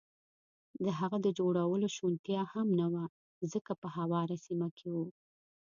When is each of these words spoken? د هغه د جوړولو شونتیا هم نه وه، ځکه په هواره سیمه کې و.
د 0.83 0.85
هغه 0.99 1.17
د 1.25 1.27
جوړولو 1.39 1.87
شونتیا 1.95 2.41
هم 2.53 2.67
نه 2.79 2.87
وه، 2.93 3.03
ځکه 3.51 3.71
په 3.81 3.87
هواره 3.97 4.35
سیمه 4.45 4.67
کې 4.77 4.87
و. 4.95 4.97